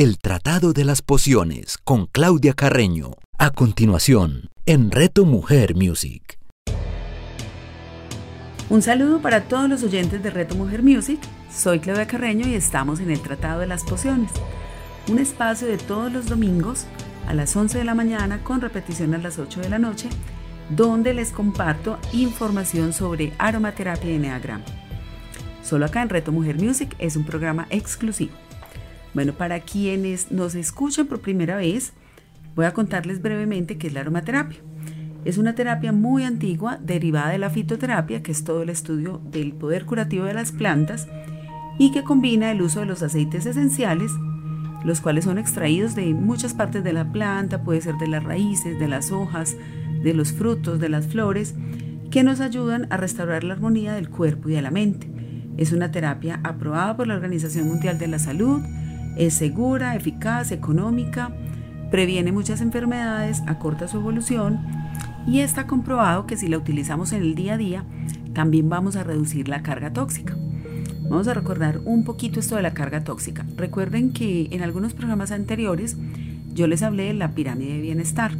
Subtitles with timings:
[0.00, 3.14] El Tratado de las Pociones con Claudia Carreño.
[3.36, 6.38] A continuación, en Reto Mujer Music.
[8.70, 11.18] Un saludo para todos los oyentes de Reto Mujer Music.
[11.52, 14.30] Soy Claudia Carreño y estamos en el Tratado de las Pociones,
[15.08, 16.86] un espacio de todos los domingos
[17.26, 20.08] a las 11 de la mañana con repetición a las 8 de la noche,
[20.70, 24.64] donde les comparto información sobre aromaterapia y enneagrama.
[25.64, 28.47] Solo acá en Reto Mujer Music es un programa exclusivo.
[29.14, 31.92] Bueno, para quienes nos escuchan por primera vez,
[32.54, 34.58] voy a contarles brevemente qué es la aromaterapia.
[35.24, 39.52] Es una terapia muy antigua derivada de la fitoterapia, que es todo el estudio del
[39.52, 41.08] poder curativo de las plantas
[41.78, 44.12] y que combina el uso de los aceites esenciales,
[44.84, 48.78] los cuales son extraídos de muchas partes de la planta, puede ser de las raíces,
[48.78, 49.56] de las hojas,
[50.02, 51.54] de los frutos, de las flores,
[52.10, 55.08] que nos ayudan a restaurar la armonía del cuerpo y de la mente.
[55.56, 58.62] Es una terapia aprobada por la Organización Mundial de la Salud,
[59.18, 61.32] es segura, eficaz, económica,
[61.90, 64.60] previene muchas enfermedades, acorta su evolución
[65.26, 67.84] y está comprobado que si la utilizamos en el día a día,
[68.32, 70.36] también vamos a reducir la carga tóxica.
[71.02, 73.44] Vamos a recordar un poquito esto de la carga tóxica.
[73.56, 75.96] Recuerden que en algunos programas anteriores
[76.54, 78.32] yo les hablé de la pirámide de bienestar.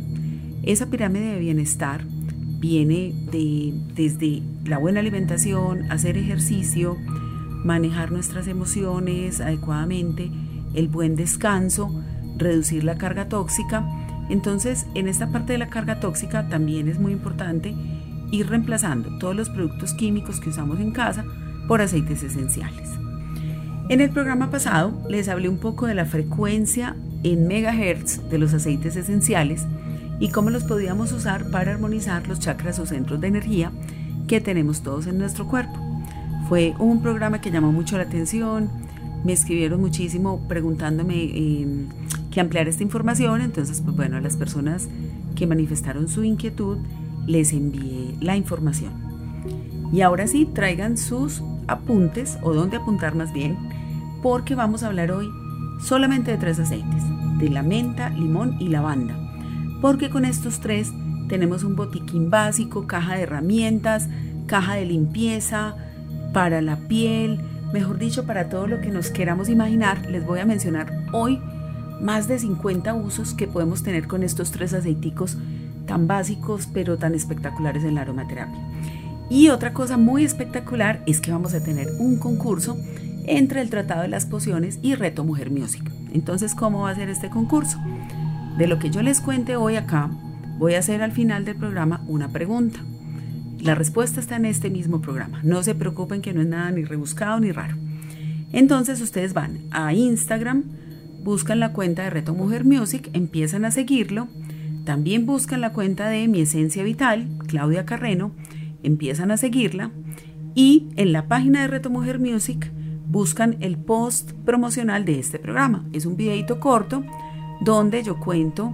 [0.62, 2.04] Esa pirámide de bienestar
[2.60, 6.96] viene de, desde la buena alimentación, hacer ejercicio,
[7.64, 10.30] manejar nuestras emociones adecuadamente,
[10.74, 11.90] el buen descanso,
[12.36, 13.84] reducir la carga tóxica.
[14.28, 17.74] Entonces, en esta parte de la carga tóxica también es muy importante
[18.30, 21.24] ir reemplazando todos los productos químicos que usamos en casa
[21.66, 22.90] por aceites esenciales.
[23.88, 28.52] En el programa pasado les hablé un poco de la frecuencia en megahertz de los
[28.52, 29.66] aceites esenciales
[30.20, 33.72] y cómo los podíamos usar para armonizar los chakras o centros de energía
[34.26, 35.78] que tenemos todos en nuestro cuerpo.
[36.48, 38.70] Fue un programa que llamó mucho la atención,
[39.28, 41.66] me escribieron muchísimo preguntándome eh,
[42.30, 44.88] que ampliar esta información, entonces pues bueno, a las personas
[45.36, 46.78] que manifestaron su inquietud
[47.26, 48.90] les envié la información.
[49.92, 53.58] Y ahora sí, traigan sus apuntes o dónde apuntar más bien,
[54.22, 55.28] porque vamos a hablar hoy
[55.78, 57.02] solamente de tres aceites,
[57.38, 59.14] de la menta, limón y lavanda,
[59.82, 60.90] porque con estos tres
[61.28, 64.08] tenemos un botiquín básico, caja de herramientas,
[64.46, 65.76] caja de limpieza
[66.32, 67.42] para la piel,
[67.72, 71.40] mejor dicho, para todo lo que nos queramos imaginar, les voy a mencionar hoy
[72.00, 75.36] más de 50 usos que podemos tener con estos tres aceiticos
[75.86, 78.58] tan básicos pero tan espectaculares en la aromaterapia.
[79.30, 82.78] Y otra cosa muy espectacular es que vamos a tener un concurso
[83.26, 85.82] entre el Tratado de las Pociones y Reto Mujer Music.
[86.12, 87.78] Entonces, ¿cómo va a ser este concurso?
[88.56, 90.10] De lo que yo les cuente hoy acá,
[90.58, 92.80] voy a hacer al final del programa una pregunta.
[93.60, 95.40] La respuesta está en este mismo programa.
[95.42, 97.76] No se preocupen que no es nada ni rebuscado ni raro.
[98.52, 100.64] Entonces ustedes van a Instagram,
[101.24, 104.28] buscan la cuenta de Reto Mujer Music, empiezan a seguirlo.
[104.84, 108.30] También buscan la cuenta de Mi Esencia Vital, Claudia Carreno,
[108.82, 109.90] empiezan a seguirla.
[110.54, 112.70] Y en la página de Reto Mujer Music
[113.08, 115.84] buscan el post promocional de este programa.
[115.92, 117.04] Es un videito corto
[117.60, 118.72] donde yo cuento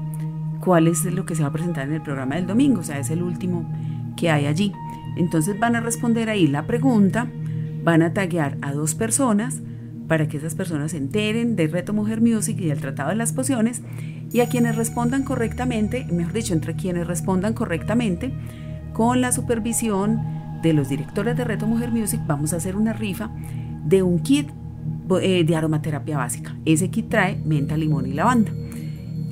[0.61, 2.99] cuál es lo que se va a presentar en el programa del domingo, o sea,
[2.99, 3.69] es el último
[4.17, 4.73] que hay allí.
[5.17, 7.29] Entonces van a responder ahí la pregunta,
[7.83, 9.61] van a taguear a dos personas
[10.09, 13.33] para que esas personas se enteren del Reto Mujer Music y del Tratado de las
[13.33, 13.83] Pociones
[14.33, 18.33] y a quienes respondan correctamente, mejor dicho, entre quienes respondan correctamente,
[18.93, 20.21] con la supervisión
[20.63, 23.31] de los directores de Reto Mujer Music, vamos a hacer una rifa
[23.85, 24.49] de un kit
[25.21, 26.57] eh, de aromaterapia básica.
[26.65, 28.53] Ese kit trae menta, limón y lavanda.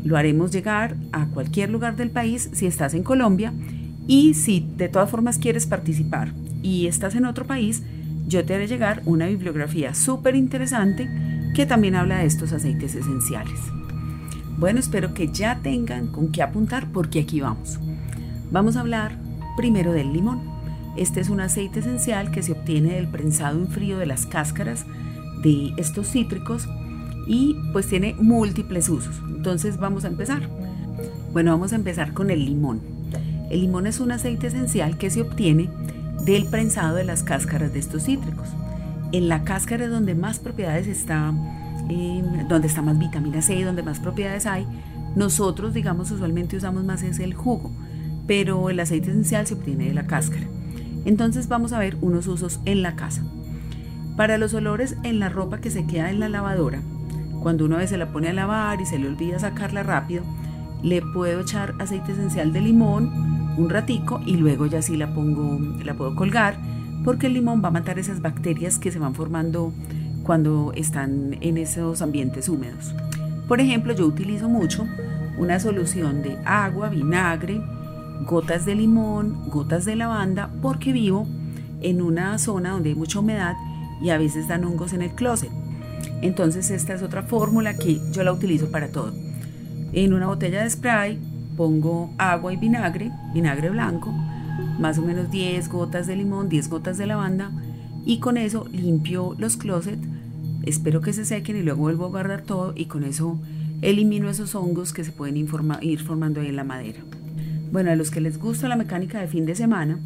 [0.04, 3.52] Lo haremos llegar a cualquier lugar del país si estás en Colombia
[4.12, 7.82] y si de todas formas quieres participar y estás en otro país,
[8.28, 11.08] yo te haré llegar una bibliografía súper interesante
[11.54, 13.58] que también habla de estos aceites esenciales.
[14.58, 17.78] Bueno, espero que ya tengan con qué apuntar porque aquí vamos.
[18.50, 19.16] Vamos a hablar
[19.56, 20.42] primero del limón.
[20.98, 24.84] Este es un aceite esencial que se obtiene del prensado en frío de las cáscaras
[25.42, 26.68] de estos cítricos
[27.26, 29.22] y pues tiene múltiples usos.
[29.26, 30.50] Entonces vamos a empezar.
[31.32, 32.91] Bueno, vamos a empezar con el limón.
[33.52, 35.68] El limón es un aceite esencial que se obtiene
[36.24, 38.48] del prensado de las cáscaras de estos cítricos.
[39.12, 41.34] En la cáscara es donde más propiedades está,
[41.90, 44.66] em, donde está más vitamina C, donde más propiedades hay.
[45.16, 47.70] Nosotros, digamos, usualmente usamos más es el jugo,
[48.26, 50.46] pero el aceite esencial se obtiene de la cáscara.
[51.04, 53.22] Entonces vamos a ver unos usos en la casa.
[54.16, 56.80] Para los olores en la ropa que se queda en la lavadora,
[57.42, 60.24] cuando uno a veces la pone a lavar y se le olvida sacarla rápido,
[60.82, 65.58] le puedo echar aceite esencial de limón un ratico y luego ya sí la pongo,
[65.84, 66.56] la puedo colgar
[67.04, 69.72] porque el limón va a matar esas bacterias que se van formando
[70.22, 72.94] cuando están en esos ambientes húmedos.
[73.48, 74.86] Por ejemplo, yo utilizo mucho
[75.38, 77.60] una solución de agua, vinagre,
[78.26, 81.26] gotas de limón, gotas de lavanda, porque vivo
[81.80, 83.56] en una zona donde hay mucha humedad
[84.00, 85.50] y a veces dan hongos en el closet.
[86.22, 89.12] Entonces esta es otra fórmula que yo la utilizo para todo.
[89.92, 91.18] En una botella de spray
[91.56, 94.12] pongo agua y vinagre, vinagre blanco,
[94.78, 97.50] más o menos 10 gotas de limón, 10 gotas de lavanda
[98.04, 100.06] y con eso limpio los closets,
[100.64, 103.38] espero que se sequen y luego vuelvo a guardar todo y con eso
[103.80, 105.48] elimino esos hongos que se pueden ir
[106.00, 107.00] formando ahí en la madera.
[107.72, 109.98] Bueno, a los que les gusta la mecánica de fin de semana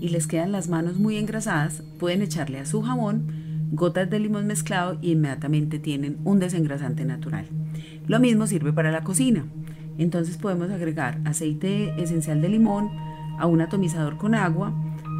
[0.00, 4.46] y les quedan las manos muy engrasadas, pueden echarle a su jabón gotas de limón
[4.46, 7.46] mezclado y inmediatamente tienen un desengrasante natural.
[8.06, 9.46] Lo mismo sirve para la cocina.
[9.98, 12.90] Entonces podemos agregar aceite esencial de limón
[13.38, 14.72] a un atomizador con agua.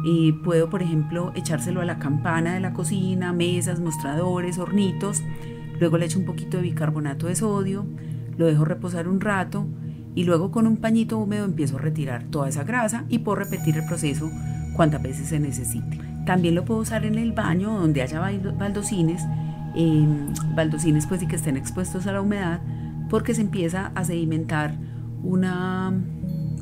[0.03, 5.23] Y puedo, por ejemplo, echárselo a la campana de la cocina, mesas, mostradores, hornitos.
[5.79, 7.85] Luego le echo un poquito de bicarbonato de sodio,
[8.37, 9.65] lo dejo reposar un rato
[10.13, 13.77] y luego con un pañito húmedo empiezo a retirar toda esa grasa y puedo repetir
[13.77, 14.31] el proceso
[14.75, 15.99] cuantas veces se necesite.
[16.25, 19.23] También lo puedo usar en el baño donde haya baldocines,
[19.75, 22.61] em, baldocines pues y que estén expuestos a la humedad,
[23.15, 24.75] porque se empieza a sedimentar
[25.23, 25.93] una,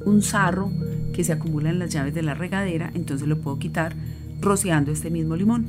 [0.06, 0.70] un sarro
[1.12, 3.96] que se acumula en las llaves de la regadera, entonces lo puedo quitar
[4.40, 5.66] rociando este mismo limón.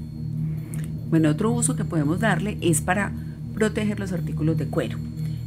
[1.09, 3.13] Bueno, otro uso que podemos darle es para
[3.55, 4.99] proteger los artículos de cuero.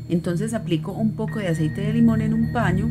[0.09, 2.89] Entonces aplico un poco de aceite de limón en un paño,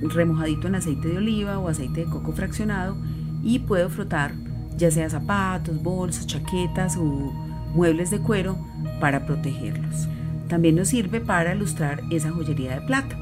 [0.00, 2.96] remojadito en aceite de oliva o aceite de coco fraccionado
[3.42, 4.32] y puedo frotar
[4.76, 7.32] ya sea zapatos, bolsos, chaquetas o
[7.74, 8.56] muebles de cuero
[9.00, 10.08] para protegerlos.
[10.54, 13.18] También nos sirve para ilustrar esa joyería de plata.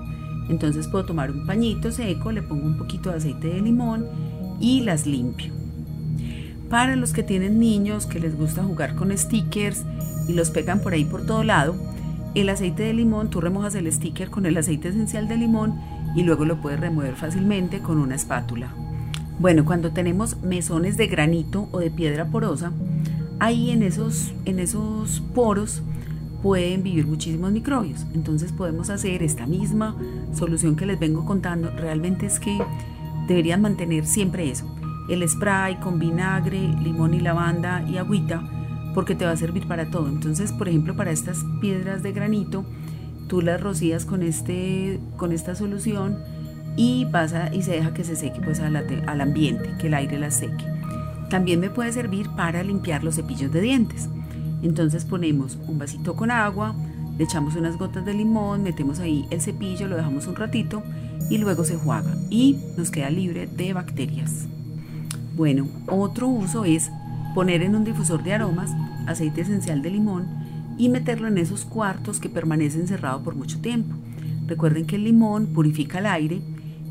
[0.50, 4.04] Entonces puedo tomar un pañito seco, le pongo un poquito de aceite de limón
[4.60, 5.50] y las limpio.
[6.68, 9.82] Para los que tienen niños que les gusta jugar con stickers
[10.28, 11.74] y los pegan por ahí por todo lado,
[12.34, 15.80] el aceite de limón, tú remojas el sticker con el aceite esencial de limón
[16.14, 18.74] y luego lo puedes remover fácilmente con una espátula.
[19.38, 22.72] Bueno, cuando tenemos mesones de granito o de piedra porosa,
[23.38, 25.82] ahí en esos, en esos poros
[26.42, 28.04] pueden vivir muchísimos microbios.
[28.14, 29.96] Entonces podemos hacer esta misma
[30.34, 31.70] solución que les vengo contando.
[31.70, 32.58] Realmente es que
[33.28, 34.66] deberían mantener siempre eso.
[35.08, 38.42] El spray con vinagre, limón y lavanda y agüita,
[38.94, 40.08] porque te va a servir para todo.
[40.08, 42.64] Entonces, por ejemplo, para estas piedras de granito,
[43.28, 46.18] tú las rocías con, este, con esta solución
[46.76, 48.76] y pasa y se deja que se seque pues al,
[49.20, 50.64] ambiente, que el aire la seque.
[51.30, 54.08] También me puede servir para limpiar los cepillos de dientes.
[54.62, 56.74] Entonces ponemos un vasito con agua,
[57.18, 60.82] le echamos unas gotas de limón, metemos ahí el cepillo, lo dejamos un ratito
[61.28, 64.46] y luego se juega y nos queda libre de bacterias.
[65.36, 66.90] Bueno, otro uso es
[67.34, 68.70] poner en un difusor de aromas
[69.06, 70.26] aceite esencial de limón
[70.78, 73.94] y meterlo en esos cuartos que permanecen cerrados por mucho tiempo.
[74.46, 76.40] Recuerden que el limón purifica el aire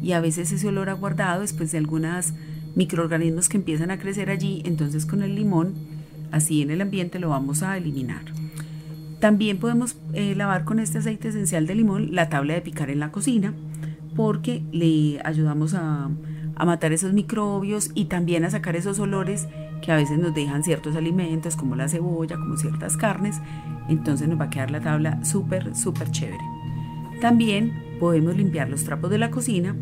[0.02, 2.34] y a veces ese olor aguardado después de algunos
[2.76, 5.74] microorganismos que empiezan a crecer allí, entonces con el limón,
[6.32, 8.24] así en el ambiente lo vamos a eliminar.
[9.20, 13.00] También podemos eh, lavar con este aceite esencial de limón la tabla de picar en
[13.00, 13.54] la cocina
[14.16, 16.10] porque le ayudamos a,
[16.56, 19.48] a matar esos microbios y también a sacar esos olores
[19.82, 23.40] que a veces nos dejan ciertos alimentos como la cebolla, como ciertas carnes.
[23.90, 26.44] Entonces nos va a quedar la tabla súper, súper chévere.
[27.20, 29.76] También podemos limpiar los trapos de la cocina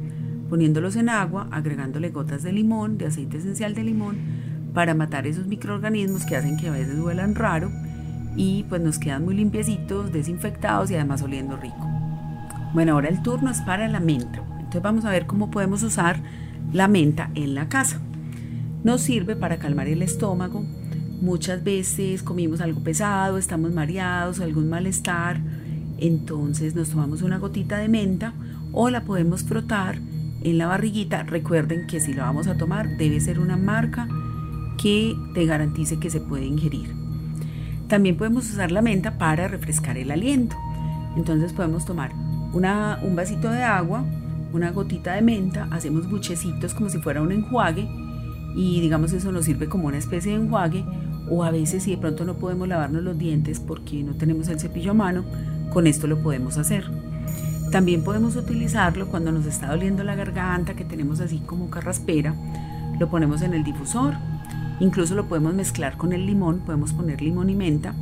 [0.50, 4.18] poniéndolos en agua, agregándole gotas de limón, de aceite esencial de limón,
[4.74, 7.72] para matar esos microorganismos que hacen que a veces huelan raro
[8.36, 11.88] y pues nos quedan muy limpiecitos, desinfectados y además oliendo rico.
[12.74, 14.44] Bueno, ahora el turno es para la menta.
[14.52, 16.22] Entonces vamos a ver cómo podemos usar
[16.72, 18.00] la menta en la casa.
[18.84, 20.64] Nos sirve para calmar el estómago.
[21.22, 25.42] Muchas veces comimos algo pesado, estamos mareados, algún malestar
[26.02, 28.34] entonces nos tomamos una gotita de menta
[28.72, 30.00] o la podemos frotar
[30.42, 31.24] en la barriguita.
[31.24, 34.08] Recuerden que si la vamos a tomar debe ser una marca
[34.82, 36.94] que te garantice que se puede ingerir.
[37.88, 40.56] También podemos usar la menta para refrescar el aliento.
[41.18, 42.12] Entonces podemos tomar
[42.54, 44.06] una, un vasito de agua,
[44.54, 47.88] una gotita de menta, hacemos buchecitos como si fuera un enjuague
[48.56, 50.84] y digamos eso nos sirve como una especie de enjuague
[51.30, 54.60] o a veces si de pronto no podemos lavarnos los dientes porque no tenemos el
[54.60, 55.24] cepillo a mano,
[55.72, 56.86] con esto lo podemos hacer.
[57.72, 62.34] También podemos utilizarlo cuando nos está doliendo la garganta, que tenemos así como carraspera.
[63.00, 64.16] Lo ponemos en el difusor.
[64.80, 66.60] Incluso lo podemos mezclar con el limón.
[66.60, 67.94] Podemos poner limón y menta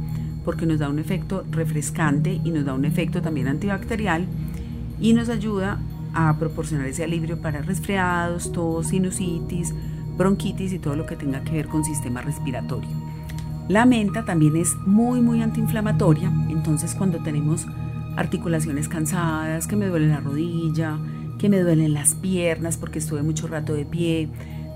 [0.45, 4.25] porque nos da un efecto refrescante y nos da un efecto también antibacterial
[4.99, 5.79] y nos ayuda
[6.13, 9.73] a proporcionar ese alivio para resfriados, tos, sinusitis,
[10.17, 12.89] bronquitis y todo lo que tenga que ver con sistema respiratorio.
[13.67, 17.67] La menta también es muy muy antiinflamatoria, entonces cuando tenemos
[18.15, 20.97] articulaciones cansadas, que me duele la rodilla,
[21.37, 24.29] que me duelen las piernas porque estuve mucho rato de pie.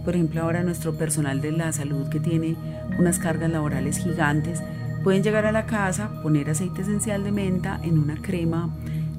[0.04, 2.56] Por ejemplo, ahora nuestro personal de la salud que tiene
[2.98, 4.62] unas cargas laborales gigantes,
[5.04, 8.70] pueden llegar a la casa, poner aceite esencial de menta en una crema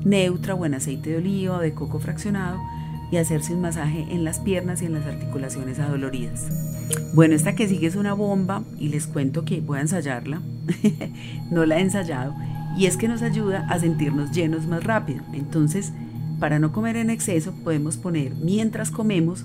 [0.05, 2.59] neutra o en aceite de oliva o de coco fraccionado
[3.11, 6.49] y hacerse un masaje en las piernas y en las articulaciones adoloridas.
[7.15, 10.41] Bueno, esta que sigue es una bomba y les cuento que voy a ensayarla,
[11.51, 12.35] no la he ensayado,
[12.77, 15.23] y es que nos ayuda a sentirnos llenos más rápido.
[15.35, 15.93] Entonces,
[16.41, 19.45] para no comer en exceso, podemos poner mientras comemos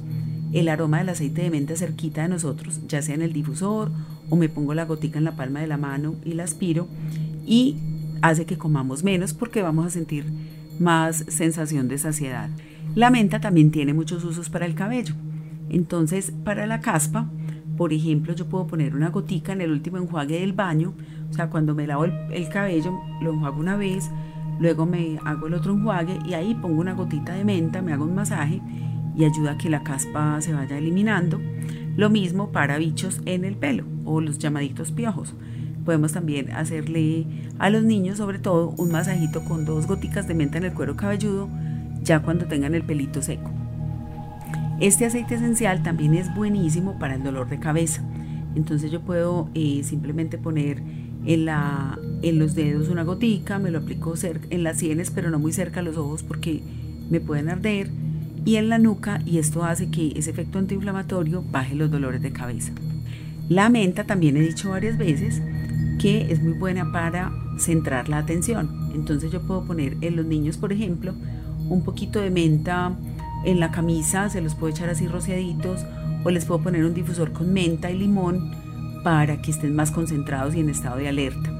[0.53, 3.91] el aroma del aceite de menta cerquita de nosotros, ya sea en el difusor
[4.29, 6.87] o me pongo la gotica en la palma de la mano y la aspiro
[7.45, 7.75] y
[8.21, 10.25] hace que comamos menos porque vamos a sentir
[10.79, 12.49] más sensación de saciedad.
[12.95, 15.13] La menta también tiene muchos usos para el cabello.
[15.69, 17.29] Entonces, para la caspa,
[17.77, 20.93] por ejemplo, yo puedo poner una gotica en el último enjuague del baño,
[21.29, 24.09] o sea, cuando me lavo el, cabello, lo enjuago una vez,
[24.59, 28.05] luego me hago el otro enjuague y ahí pongo una gotita de menta, me hago
[28.05, 28.61] un masaje
[29.17, 31.41] y ayuda a que la caspa se vaya eliminando.
[31.95, 35.33] Lo mismo para bichos en el pelo o los llamaditos piojos.
[35.83, 37.25] Podemos también hacerle
[37.59, 40.95] a los niños, sobre todo, un masajito con dos goticas de menta en el cuero
[40.95, 41.49] cabelludo,
[42.03, 43.51] ya cuando tengan el pelito seco.
[44.79, 48.03] Este aceite esencial también es buenísimo para el dolor de cabeza.
[48.55, 50.83] Entonces yo puedo eh, simplemente poner
[51.25, 55.39] en, la, en los dedos una gotica, me lo aplico en las sienes, pero no
[55.39, 56.61] muy cerca a los ojos porque
[57.09, 57.89] me pueden arder,
[58.47, 62.31] y en la nuca, y esto hace que ese efecto antiinflamatorio baje los dolores de
[62.31, 62.71] cabeza.
[63.49, 65.41] La menta también he dicho varias veces
[65.99, 68.89] que es muy buena para centrar la atención.
[68.95, 71.13] Entonces yo puedo poner en los niños, por ejemplo,
[71.67, 72.95] un poquito de menta
[73.43, 75.85] en la camisa, se los puedo echar así rociaditos,
[76.23, 78.53] o les puedo poner un difusor con menta y limón
[79.03, 81.51] para que estén más concentrados y en estado de alerta.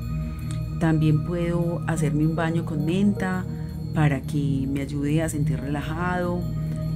[0.79, 3.43] También puedo hacerme un baño con menta
[3.93, 6.41] para que me ayude a sentir relajado.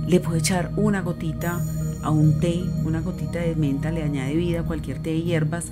[0.07, 1.61] Le puedo echar una gotita
[2.03, 5.71] a un té, una gotita de menta le añade vida cualquier té de hierbas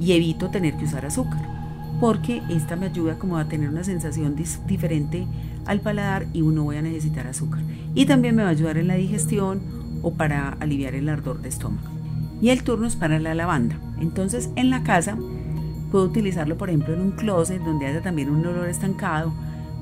[0.00, 1.40] y evito tener que usar azúcar,
[2.00, 5.26] porque esta me ayuda como a tener una sensación diferente
[5.66, 7.62] al paladar y uno voy a necesitar azúcar.
[7.94, 9.60] Y también me va a ayudar en la digestión
[10.02, 11.88] o para aliviar el ardor de estómago.
[12.40, 13.80] Y el turno es para la lavanda.
[14.00, 15.16] Entonces en la casa
[15.90, 19.32] puedo utilizarlo por ejemplo en un closet donde haya también un olor estancado,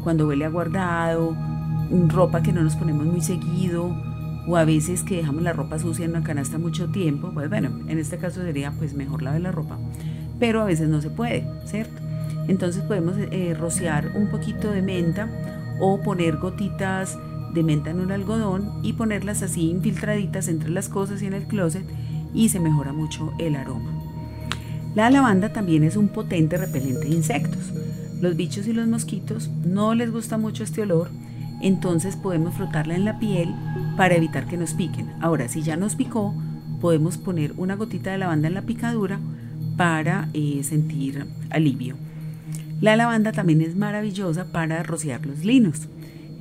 [0.03, 1.37] cuando huele a guardado,
[2.09, 3.95] ropa que no nos ponemos muy seguido
[4.47, 7.71] o a veces que dejamos la ropa sucia en una canasta mucho tiempo, pues bueno,
[7.89, 9.79] en este caso sería pues mejor lavar la ropa,
[10.39, 12.01] pero a veces no se puede, ¿cierto?
[12.49, 15.29] Entonces podemos eh, rociar un poquito de menta
[15.81, 17.19] o poner gotitas
[17.53, 21.45] de menta en un algodón y ponerlas así infiltraditas entre las cosas y en el
[21.45, 21.85] closet
[22.35, 23.91] y se mejora mucho el aroma.
[24.95, 27.73] La lavanda también es un potente repelente de insectos.
[28.21, 31.11] Los bichos y los mosquitos no les gusta mucho este olor,
[31.61, 33.55] entonces podemos frotarla en la piel
[33.97, 35.11] para evitar que nos piquen.
[35.21, 36.35] Ahora, si ya nos picó,
[36.81, 39.19] podemos poner una gotita de lavanda en la picadura
[39.77, 41.97] para eh, sentir alivio.
[42.81, 45.89] La lavanda también es maravillosa para rociar los linos.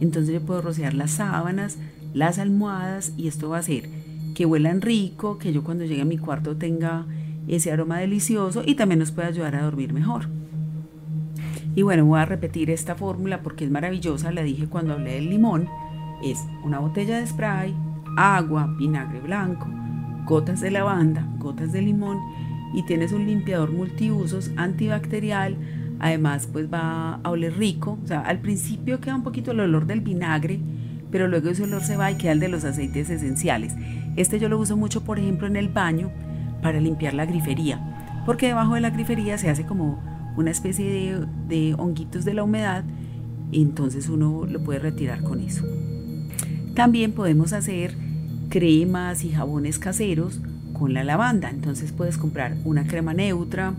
[0.01, 1.77] Entonces yo puedo rociar las sábanas,
[2.13, 3.89] las almohadas y esto va a hacer
[4.35, 7.05] que huelan rico, que yo cuando llegue a mi cuarto tenga
[7.47, 10.27] ese aroma delicioso y también nos puede ayudar a dormir mejor.
[11.75, 15.29] Y bueno, voy a repetir esta fórmula porque es maravillosa, la dije cuando hablé del
[15.29, 15.67] limón
[16.23, 17.75] es una botella de spray,
[18.17, 19.67] agua, vinagre blanco,
[20.25, 22.19] gotas de lavanda, gotas de limón
[22.73, 25.57] y tienes un limpiador multiusos antibacterial.
[25.99, 27.97] Además, pues va a oler rico.
[28.03, 30.59] O sea, al principio queda un poquito el olor del vinagre,
[31.11, 33.75] pero luego ese olor se va y queda el de los aceites esenciales.
[34.15, 36.11] Este yo lo uso mucho, por ejemplo, en el baño
[36.61, 40.01] para limpiar la grifería, porque debajo de la grifería se hace como
[40.37, 42.83] una especie de, honguitos de la humedad
[43.51, 45.63] entonces uno lo puede retirar con eso.
[46.73, 47.95] También podemos hacer
[48.49, 50.41] cremas y jabones caseros
[50.73, 51.49] con la lavanda.
[51.49, 53.73] Entonces puedes comprar una crema neutra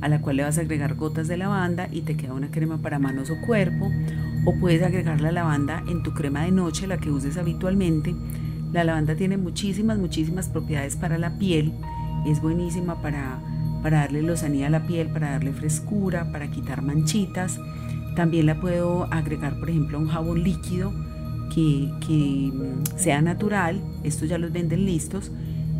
[0.00, 2.78] a la cual le vas a agregar gotas de lavanda y te queda una crema
[2.78, 3.90] para manos o cuerpo.
[4.44, 8.14] O puedes agregar la lavanda en tu crema de noche, la que uses habitualmente.
[8.72, 11.72] La lavanda tiene muchísimas, muchísimas propiedades para la piel.
[12.26, 13.38] Es buenísima para,
[13.82, 17.58] para darle lozanía a la piel, para darle frescura, para quitar manchitas.
[18.14, 20.92] También la puedo agregar, por ejemplo, a un jabón líquido
[21.54, 22.52] que,
[22.96, 25.30] sea natural, estos ya los venden listos,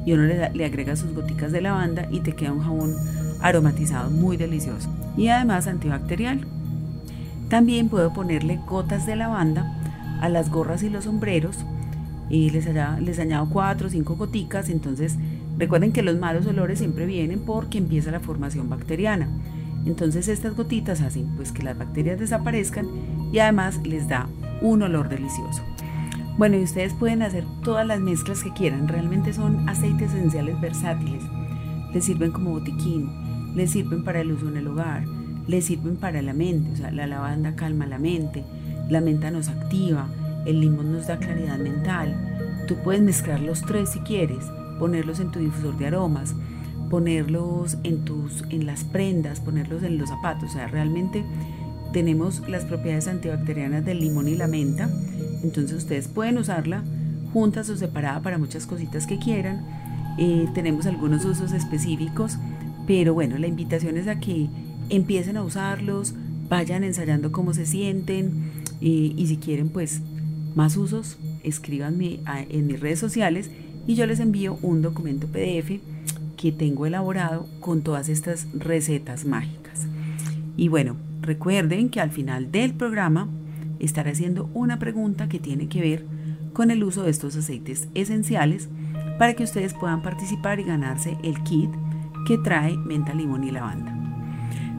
[0.04, 2.94] y uno le, le, agrega sus goticas de lavanda y te queda un jabón
[3.40, 6.40] aromatizado muy delicioso y además antibacterial.
[7.48, 9.78] También puedo ponerle gotas de lavanda
[10.20, 11.56] a las gorras y los sombreros
[12.30, 12.66] y les,
[13.00, 15.16] les añado cuatro o cinco goticas, entonces
[15.58, 19.28] recuerden que los malos olores siempre vienen porque empieza la formación bacteriana.
[19.84, 22.86] Entonces estas gotitas hacen pues que las bacterias desaparezcan
[23.32, 24.28] y además les da
[24.60, 25.62] un olor delicioso.
[26.38, 31.22] Bueno, y ustedes pueden hacer todas las mezclas que quieran, realmente son aceites esenciales versátiles.
[31.92, 33.10] Les sirven como botiquín,
[33.54, 35.04] les sirven para el uso en el hogar,
[35.46, 38.44] les sirven para la mente, o sea, la lavanda calma la mente,
[38.88, 40.08] la menta nos activa,
[40.46, 42.16] el limón nos da claridad mental.
[42.66, 44.44] Tú puedes mezclar los tres si quieres,
[44.82, 46.34] ponerlos en tu difusor de aromas,
[46.90, 51.24] ponerlos en tus en las prendas, ponerlos en los zapatos, o sea, realmente
[51.92, 54.90] tenemos las propiedades antibacterianas del limón y la menta,
[55.44, 56.82] entonces ustedes pueden usarla
[57.32, 59.64] juntas o separada para muchas cositas que quieran.
[60.18, 62.38] Eh, tenemos algunos usos específicos,
[62.84, 64.48] pero bueno, la invitación es a que
[64.88, 66.12] empiecen a usarlos,
[66.48, 70.00] vayan ensayando cómo se sienten eh, y si quieren pues
[70.56, 72.18] más usos, escríbanme
[72.50, 73.48] en mis redes sociales
[73.86, 75.80] y yo les envío un documento PDF
[76.36, 79.86] que tengo elaborado con todas estas recetas mágicas.
[80.56, 83.28] Y bueno, recuerden que al final del programa
[83.78, 86.04] estaré haciendo una pregunta que tiene que ver
[86.52, 88.68] con el uso de estos aceites esenciales
[89.18, 91.70] para que ustedes puedan participar y ganarse el kit
[92.26, 93.96] que trae menta, limón y lavanda.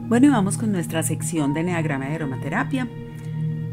[0.08, 2.88] Bueno, y vamos con nuestra sección de Enneagrama de Aromaterapia.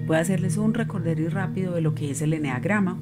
[0.07, 2.97] Voy a hacerles un recorderio rápido de lo que es el Enneagrama.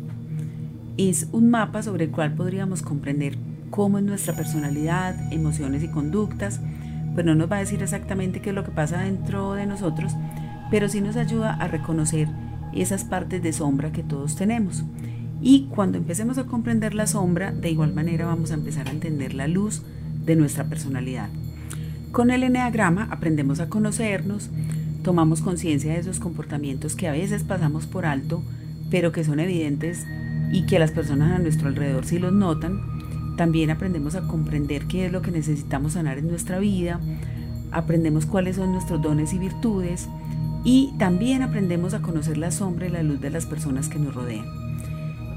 [1.02, 3.38] Es un mapa sobre el cual podríamos comprender
[3.70, 6.60] cómo es nuestra personalidad, emociones y conductas.
[7.14, 10.12] Pues no nos va a decir exactamente qué es lo que pasa dentro de nosotros,
[10.70, 12.28] pero sí nos ayuda a reconocer
[12.74, 14.84] esas partes de sombra que todos tenemos.
[15.42, 19.34] Y cuando empecemos a comprender la sombra, de igual manera vamos a empezar a entender
[19.34, 19.84] la luz
[20.26, 21.30] de nuestra personalidad.
[22.12, 24.50] Con el eneagrama aprendemos a conocernos,
[25.02, 28.44] tomamos conciencia de esos comportamientos que a veces pasamos por alto,
[28.92, 30.06] pero que son evidentes
[30.52, 32.82] y que las personas a nuestro alrededor sí los notan.
[33.38, 37.00] También aprendemos a comprender qué es lo que necesitamos sanar en nuestra vida,
[37.72, 40.10] aprendemos cuáles son nuestros dones y virtudes
[40.64, 44.14] y también aprendemos a conocer la sombra y la luz de las personas que nos
[44.14, 44.46] rodean.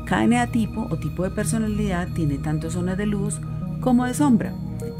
[0.06, 3.40] Cada eneatipo o tipo de personalidad tiene tanto zonas de luz
[3.80, 4.52] como de sombra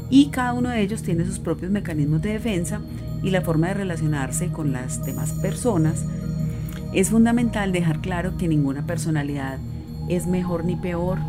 [0.09, 2.79] y cada uno de ellos tiene sus propios mecanismos de defensa
[3.21, 6.05] y la forma de relacionarse con las demás personas.
[6.93, 9.57] Es fundamental dejar claro que ninguna personalidad
[10.09, 11.19] es mejor ni peor,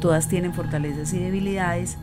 [0.00, 1.98] todas tienen fortalezas y debilidades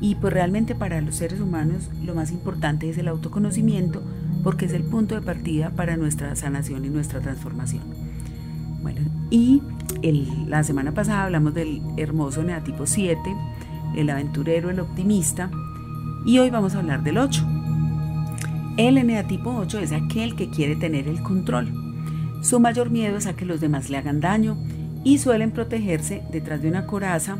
[0.00, 4.02] y pues realmente para los seres humanos lo más importante es el autoconocimiento
[4.42, 7.82] porque es el punto de partida para nuestra sanación y nuestra transformación.
[8.82, 9.62] Bueno, y
[10.46, 13.20] la semana pasada hablamos del hermoso neatipo 7,
[13.96, 15.50] el aventurero, el optimista,
[16.24, 17.46] y hoy vamos a hablar del 8.
[18.78, 21.72] El eneatipo 8 es aquel que quiere tener el control.
[22.40, 24.56] Su mayor miedo es a que los demás le hagan daño
[25.04, 27.36] y suelen protegerse detrás de una coraza,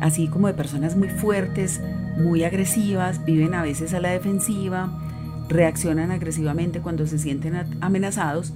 [0.00, 1.80] así como de personas muy fuertes,
[2.16, 4.90] muy agresivas, viven a veces a la defensiva,
[5.48, 8.52] reaccionan agresivamente cuando se sienten amenazados,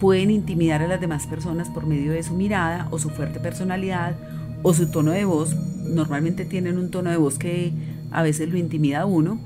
[0.00, 4.14] pueden intimidar a las demás personas por medio de su mirada o su fuerte personalidad
[4.62, 5.54] o su tono de voz.
[5.54, 7.72] Normalmente tienen un tono de voz que
[8.10, 9.38] a veces lo intimida a uno.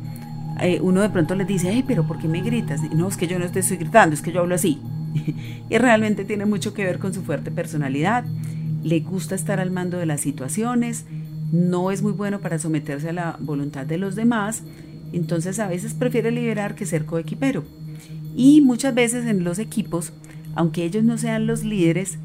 [0.60, 2.80] Eh, uno de pronto les dice, hey, pero ¿por qué me gritas?
[2.92, 4.80] no, es que yo no te estoy gritando, es que yo hablo así.
[5.70, 8.24] y realmente tiene mucho que ver con su fuerte personalidad.
[8.82, 11.04] Le gusta estar al mando de las situaciones,
[11.52, 14.62] no es muy bueno para someterse a la voluntad de los demás,
[15.12, 17.64] entonces a veces prefiere liberar que ser coequipero.
[18.36, 20.12] Y muchas veces en los equipos,
[20.54, 22.18] aunque ellos no sean los líderes,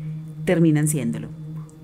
[0.45, 1.29] terminan siéndolo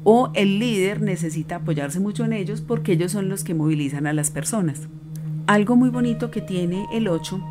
[0.03, 4.13] o el líder necesita apoyarse mucho en ellos porque ellos son los que movilizan a
[4.13, 4.87] las personas.
[5.47, 7.41] Algo muy bonito que tiene el 8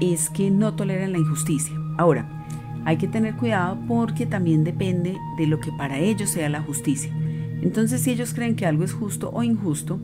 [0.00, 1.74] es que no toleran la injusticia.
[1.98, 2.41] Ahora,
[2.84, 7.12] hay que tener cuidado porque también depende de lo que para ellos sea la justicia.
[7.62, 10.00] Entonces, si ellos creen que algo es justo o injusto,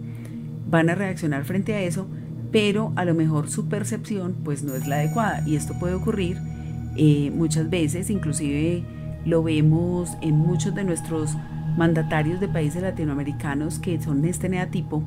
[0.70, 2.06] van a reaccionar frente a eso,
[2.52, 5.42] pero a lo mejor su percepción pues no es la adecuada.
[5.46, 6.38] Y esto puede ocurrir
[6.96, 8.84] eh, muchas veces, inclusive
[9.24, 11.36] lo vemos en muchos de nuestros
[11.76, 15.04] mandatarios de países latinoamericanos que son este neatipo,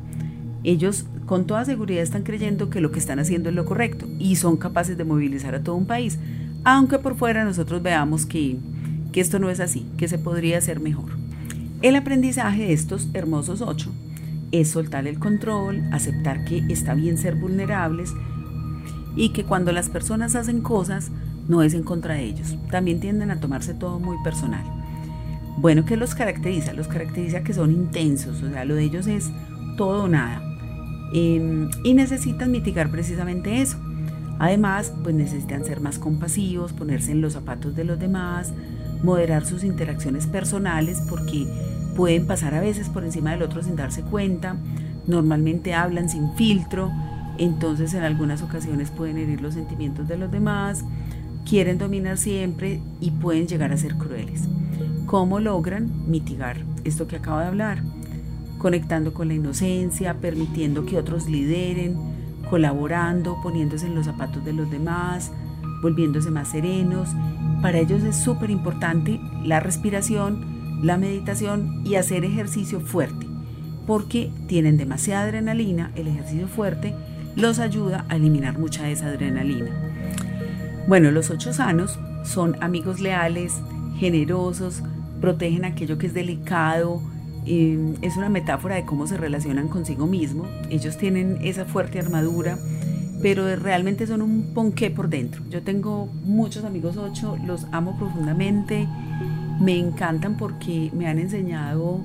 [0.63, 4.35] ellos con toda seguridad están creyendo que lo que están haciendo es lo correcto y
[4.35, 6.19] son capaces de movilizar a todo un país,
[6.63, 8.57] aunque por fuera nosotros veamos que,
[9.11, 11.11] que esto no es así, que se podría hacer mejor.
[11.81, 13.91] El aprendizaje de estos hermosos ocho
[14.51, 18.13] es soltar el control, aceptar que está bien ser vulnerables
[19.15, 21.11] y que cuando las personas hacen cosas
[21.47, 22.55] no es en contra de ellos.
[22.69, 24.63] También tienden a tomarse todo muy personal.
[25.57, 26.73] Bueno, ¿qué los caracteriza?
[26.73, 29.29] Los caracteriza que son intensos, o sea, lo de ellos es
[29.77, 30.41] todo o nada.
[31.13, 33.77] Em, y necesitan mitigar precisamente eso.
[34.41, 38.51] Además, pues necesitan ser más compasivos, ponerse en los zapatos de los demás,
[39.03, 41.45] moderar sus interacciones personales porque
[41.95, 44.55] pueden pasar a veces por encima del otro sin darse cuenta.
[45.05, 46.91] Normalmente hablan sin filtro,
[47.37, 50.83] entonces en algunas ocasiones pueden herir los sentimientos de los demás.
[51.47, 54.45] quieren dominar siempre y pueden llegar a ser crueles.
[55.05, 57.83] ¿Cómo logran mitigar esto que acabo de hablar?
[58.57, 62.10] Conectando con la inocencia, permitiendo que otros lideren,
[62.51, 65.31] colaborando, poniéndose en los zapatos de los demás,
[65.81, 67.09] volviéndose más serenos.
[67.61, 70.45] Para ellos es súper importante la respiración,
[70.83, 73.25] la meditación y hacer ejercicio fuerte,
[73.87, 76.93] porque tienen demasiada adrenalina, el ejercicio fuerte
[77.37, 79.71] los ayuda a eliminar mucha de esa adrenalina.
[80.87, 83.53] Bueno, los ocho sanos son amigos leales,
[83.97, 84.83] generosos,
[85.21, 87.01] protegen aquello que es delicado,
[87.45, 90.45] es una metáfora de cómo se relacionan consigo mismo.
[90.69, 92.57] Ellos tienen esa fuerte armadura,
[93.21, 95.41] pero realmente son un ponqué por dentro.
[95.49, 98.87] Yo tengo muchos amigos ocho, los amo profundamente,
[99.59, 102.01] me encantan porque me han enseñado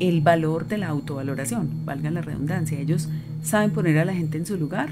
[0.00, 2.78] el valor de la autovaloración, valga la redundancia.
[2.78, 3.08] Ellos
[3.42, 4.90] saben poner a la gente en su lugar,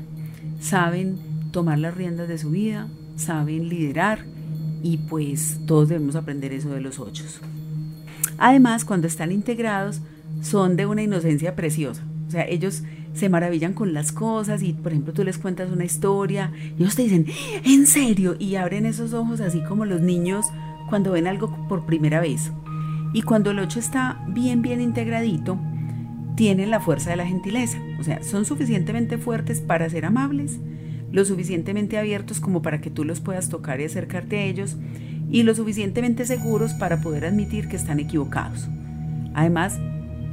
[0.61, 1.17] saben
[1.51, 4.25] tomar las riendas de su vida, saben liderar
[4.83, 7.25] y pues todos debemos aprender eso de los ocho.
[8.39, 10.01] Además, cuando están integrados,
[10.41, 12.03] son de una inocencia preciosa.
[12.29, 12.83] O sea, ellos
[13.15, 16.97] se maravillan con las cosas y, por ejemplo, tú les cuentas una historia y ellos
[16.97, 17.27] te dicen,
[17.65, 18.37] ¿en serio?
[18.39, 20.47] Y abren esos ojos así como los niños
[20.89, 22.51] cuando ven algo por primera vez.
[23.13, 25.59] Y cuando el 8 está bien, bien integradito,
[26.37, 27.79] tienen la fuerza de la gentileza.
[28.01, 30.59] O sea, son suficientemente fuertes para ser amables,
[31.11, 34.77] lo suficientemente abiertos como para que tú los puedas tocar y acercarte a ellos,
[35.33, 38.69] y lo suficientemente seguros para poder admitir que están equivocados.
[39.35, 39.81] Además,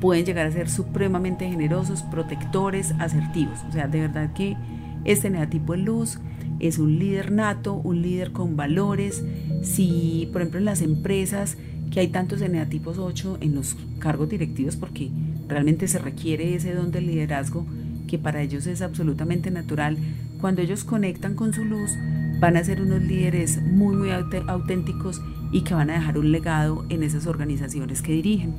[0.01, 3.59] pueden llegar a ser supremamente generosos, protectores, asertivos.
[3.69, 4.57] O sea, de verdad que
[5.05, 6.19] este negativo en luz
[6.59, 9.23] es un líder nato, un líder con valores.
[9.61, 11.57] Si, por ejemplo, en las empresas
[11.91, 15.09] que hay tantos eneatipos 8 en los cargos directivos, porque
[15.47, 17.65] realmente se requiere ese don del liderazgo
[18.07, 19.97] que para ellos es absolutamente natural,
[20.41, 21.91] cuando ellos conectan con su luz,
[22.39, 25.21] van a ser unos líderes muy, muy auténticos
[25.51, 28.55] y que van a dejar un legado en esas organizaciones que dirigen.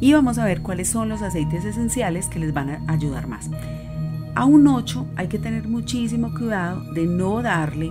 [0.00, 3.50] Y vamos a ver cuáles son los aceites esenciales que les van a ayudar más.
[4.34, 7.90] A un 8 hay que tener muchísimo cuidado de no darle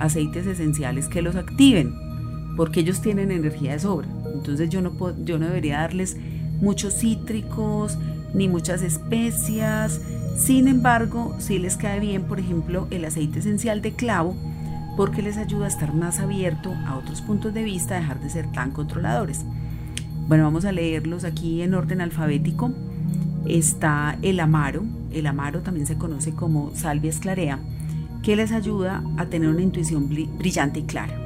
[0.00, 1.94] aceites esenciales que los activen,
[2.56, 4.08] porque ellos tienen energía de sobra.
[4.34, 4.92] Entonces yo no,
[5.24, 6.16] yo no debería darles
[6.60, 7.96] muchos cítricos
[8.34, 10.00] ni muchas especias.
[10.36, 14.34] Sin embargo, sí les cae bien, por ejemplo, el aceite esencial de clavo,
[14.96, 18.30] porque les ayuda a estar más abierto a otros puntos de vista, a dejar de
[18.30, 19.44] ser tan controladores.
[20.28, 22.70] Bueno, vamos a leerlos aquí en orden alfabético.
[23.46, 27.58] Está el amaro, el amaro también se conoce como salvia esclarea,
[28.22, 31.20] que les ayuda a tener una intuición brillante y clara.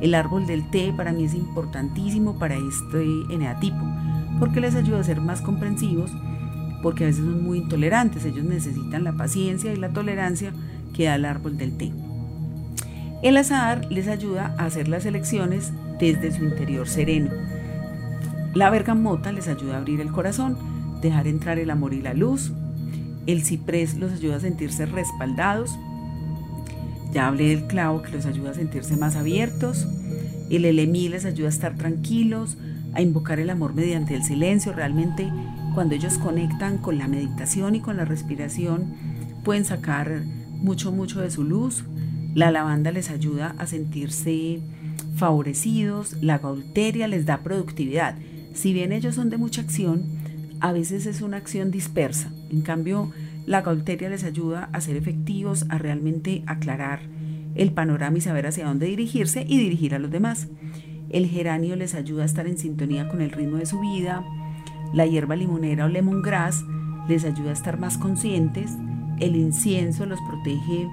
[0.00, 3.78] El árbol del té para mí es importantísimo para este eneatipo,
[4.38, 6.10] porque les ayuda a ser más comprensivos,
[6.82, 10.52] porque a veces son muy intolerantes, ellos necesitan la paciencia y la tolerancia
[10.94, 11.92] que da el árbol del té.
[13.22, 17.30] El azar les ayuda a hacer las elecciones desde su interior sereno.
[18.54, 20.56] La bergamota les ayuda a abrir el corazón,
[21.02, 22.52] dejar entrar el amor y la luz.
[23.26, 25.78] El ciprés los ayuda a sentirse respaldados,
[27.12, 29.86] ya hablé del clavo que los ayuda a sentirse más abiertos.
[30.48, 32.56] El elemí les ayuda a estar tranquilos,
[32.94, 34.72] a invocar el amor mediante el silencio.
[34.72, 35.30] Realmente
[35.74, 38.94] cuando ellos conectan con la meditación y con la respiración,
[39.44, 40.22] pueden sacar
[40.60, 41.84] mucho, mucho de su luz.
[42.34, 44.60] La lavanda les ayuda a sentirse
[45.16, 46.16] favorecidos.
[46.20, 48.16] La gaulteria les da productividad.
[48.54, 50.04] Si bien ellos son de mucha acción,
[50.60, 52.32] a veces es una acción dispersa.
[52.50, 53.10] En cambio,
[53.46, 57.00] la cauteria les ayuda a ser efectivos, a realmente aclarar
[57.54, 60.48] el panorama y saber hacia dónde dirigirse y dirigir a los demás.
[61.08, 64.24] El geranio les ayuda a estar en sintonía con el ritmo de su vida.
[64.94, 66.64] La hierba limonera o lemongrass
[67.08, 68.70] les ayuda a estar más conscientes.
[69.18, 70.88] El incienso los protege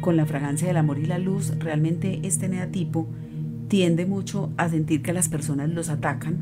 [0.00, 1.52] con la fragancia del amor y la luz.
[1.58, 3.08] Realmente este neatipo
[3.68, 6.36] tiende mucho a sentir que las personas los atacan.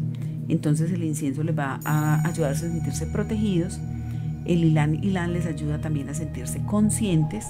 [0.49, 3.81] Entonces el incienso les va a ayudar a sentirse protegidos.
[4.45, 7.47] El ilán ilán les ayuda también a sentirse conscientes.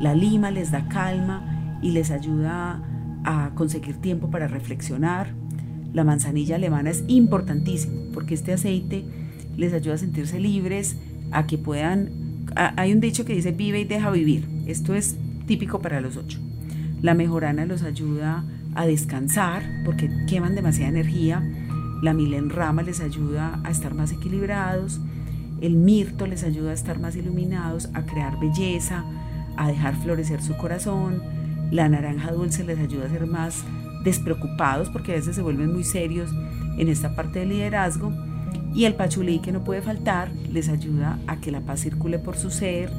[0.00, 2.82] La lima les da calma y les ayuda
[3.24, 5.28] a conseguir tiempo para reflexionar.
[5.92, 9.04] La manzanilla alemana es importantísimo porque este aceite
[9.56, 10.96] les ayuda a sentirse libres,
[11.30, 12.10] a que puedan...
[12.54, 14.57] hay un dicho que dice vive y deja vivir.
[14.68, 16.38] Esto es típico para los ocho.
[17.00, 21.42] La mejorana los ayuda a descansar porque queman demasiada energía.
[22.02, 25.00] La milenrama les ayuda a estar más equilibrados.
[25.62, 29.06] El mirto les ayuda a estar más iluminados, a crear belleza,
[29.56, 31.22] a dejar florecer su corazón.
[31.70, 33.64] La naranja dulce les ayuda a ser más
[34.04, 36.30] despreocupados porque a veces se vuelven muy serios
[36.76, 38.12] en esta parte del liderazgo.
[38.74, 42.36] Y el pachulí que no puede faltar les ayuda a que la paz circule por
[42.36, 42.92] su ser.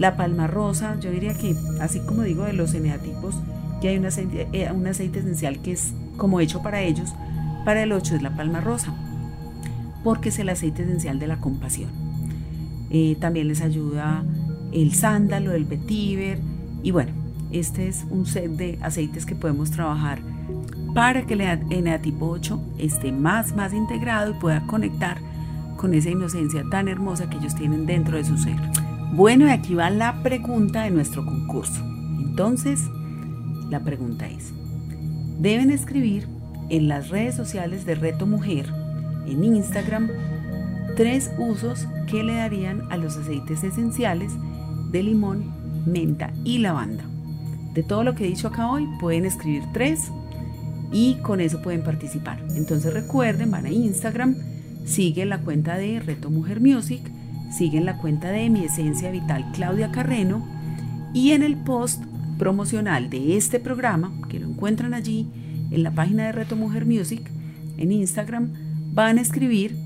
[0.00, 3.34] La palma rosa, yo diría que, así como digo de los eneatipos,
[3.82, 7.12] y hay un aceite, eh, un aceite esencial que es como hecho para ellos.
[7.66, 8.94] Para el 8 es la palma rosa,
[10.02, 11.90] porque es el aceite esencial de la compasión.
[12.88, 14.24] Eh, también les ayuda
[14.72, 16.38] el sándalo, el vetiver
[16.82, 17.12] y bueno,
[17.52, 20.20] este es un set de aceites que podemos trabajar
[20.94, 25.18] para que el eneatipo 8 esté más, más integrado y pueda conectar
[25.76, 28.56] con esa inocencia tan hermosa que ellos tienen dentro de su ser.
[29.12, 31.82] Bueno, y aquí va la pregunta de nuestro concurso.
[32.20, 32.84] Entonces,
[33.68, 34.52] la pregunta es,
[35.40, 36.28] deben escribir
[36.68, 38.66] en las redes sociales de Reto Mujer,
[39.26, 40.08] en Instagram,
[40.96, 44.32] tres usos que le darían a los aceites esenciales
[44.92, 45.44] de limón,
[45.86, 47.04] menta y lavanda.
[47.74, 50.12] De todo lo que he dicho acá hoy, pueden escribir tres
[50.92, 52.40] y con eso pueden participar.
[52.54, 54.36] Entonces recuerden, van a Instagram,
[54.84, 57.02] siguen la cuenta de Reto Mujer Music,
[57.50, 60.46] siguen la cuenta de mi esencia vital Claudia Carreno
[61.12, 62.02] y en el post
[62.38, 65.28] promocional de este programa, que lo encuentran allí
[65.70, 67.30] en la página de Reto Mujer Music,
[67.76, 68.52] en Instagram,
[68.92, 69.76] van a escribir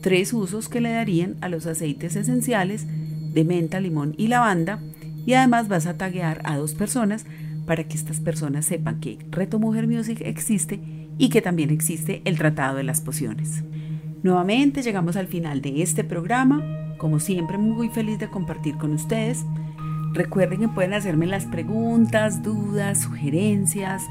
[0.00, 2.86] tres usos que le darían a los aceites esenciales
[3.32, 4.78] de menta, limón y lavanda
[5.26, 7.24] y además vas a taguear a dos personas
[7.66, 10.80] para que estas personas sepan que Reto Mujer Music existe
[11.18, 13.64] y que también existe el Tratado de las Pociones.
[14.22, 16.62] Nuevamente llegamos al final de este programa.
[16.98, 19.44] Como siempre, muy feliz de compartir con ustedes.
[20.12, 24.04] Recuerden que pueden hacerme las preguntas, dudas, sugerencias,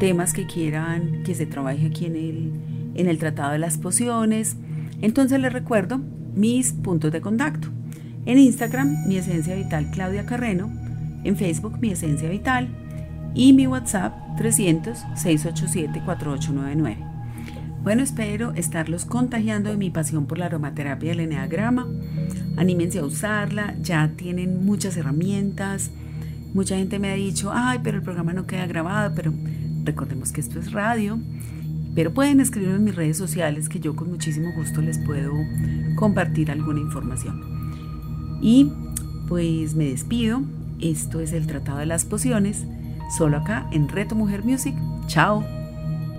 [0.00, 2.52] temas que quieran que se trabaje aquí en el,
[2.94, 4.56] en el Tratado de las Pociones.
[5.02, 6.00] Entonces les recuerdo
[6.34, 7.68] mis puntos de contacto.
[8.24, 10.86] En Instagram, mi esencia vital Claudia Carreno
[11.26, 12.68] en Facebook Mi Esencia Vital
[13.34, 17.15] y mi WhatsApp 300-687-4899.
[17.86, 21.86] Bueno, espero estarlos contagiando de mi pasión por la aromaterapia del Enneagrama.
[22.56, 25.92] Anímense a usarla, ya tienen muchas herramientas.
[26.52, 29.32] Mucha gente me ha dicho, ay, pero el programa no queda grabado, pero
[29.84, 31.20] recordemos que esto es radio.
[31.94, 35.30] Pero pueden escribirme en mis redes sociales que yo con muchísimo gusto les puedo
[35.94, 37.40] compartir alguna información.
[38.42, 38.68] Y
[39.28, 40.42] pues me despido
[40.80, 42.64] esto es el Tratado de las Pociones,
[43.16, 44.74] solo acá en Reto Mujer Music.
[45.06, 45.65] Chao.